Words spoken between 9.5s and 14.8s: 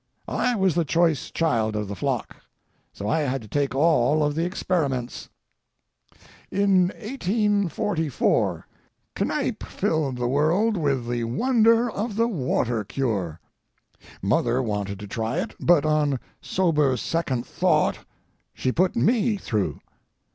filled the world with the wonder of the water cure. Mother